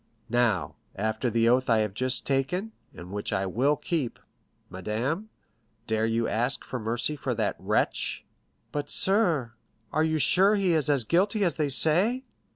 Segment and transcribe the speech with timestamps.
[0.31, 4.17] Now, after the oath I have just taken, and which I will keep,
[4.67, 5.29] madame,
[5.85, 8.25] dare you ask for mercy for that wretch!"
[8.71, 9.53] "But, sir,
[9.91, 12.23] are you sure he is as guilty as they say?"